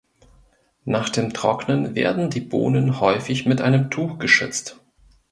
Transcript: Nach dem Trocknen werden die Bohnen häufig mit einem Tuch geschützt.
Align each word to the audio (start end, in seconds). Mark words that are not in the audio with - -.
Nach 0.83 1.09
dem 1.09 1.31
Trocknen 1.31 1.93
werden 1.93 2.31
die 2.31 2.39
Bohnen 2.41 2.99
häufig 3.01 3.45
mit 3.45 3.61
einem 3.61 3.91
Tuch 3.91 4.17
geschützt. 4.17 4.79